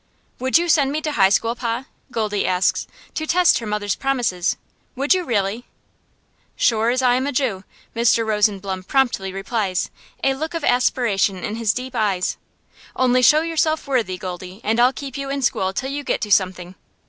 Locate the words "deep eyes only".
11.71-13.21